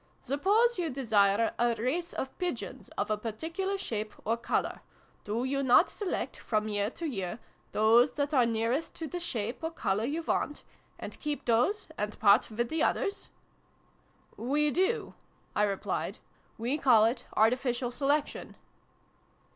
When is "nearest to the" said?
8.47-9.19